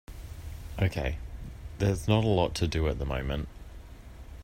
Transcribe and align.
Okay, 0.81 1.19
there 1.77 1.91
is 1.91 2.07
not 2.07 2.23
a 2.23 2.27
lot 2.27 2.55
to 2.55 2.67
do 2.67 2.87
at 2.87 2.97
the 2.97 3.05
moment. 3.05 3.47